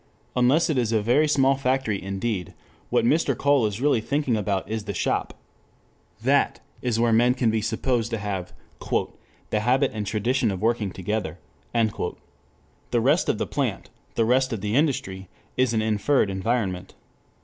[0.35, 2.55] Unless it is a very small factory indeed,
[2.89, 3.37] what Mr.
[3.37, 5.35] Cole is really thinking about is the shop.
[6.23, 8.51] That is where men can be supposed to have
[8.89, 11.37] "the habit and tradition of working together."
[11.71, 12.17] The
[12.99, 16.95] rest of the plant, the rest of the industry, is an inferred environment.